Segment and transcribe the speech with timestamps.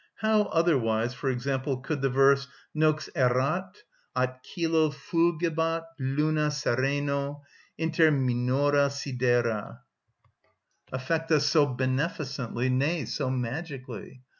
[0.15, 3.83] How otherwise, for example, could the verse— "Nox erat,
[4.15, 7.43] at cœlo fulgebat luna sereno,
[7.77, 9.81] Inter minora sidera,"
[10.91, 14.21] affect us so beneficently, nay, so magically?